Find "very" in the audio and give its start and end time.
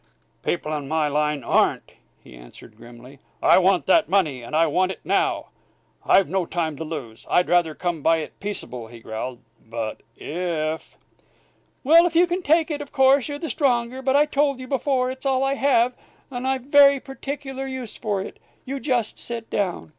16.65-16.99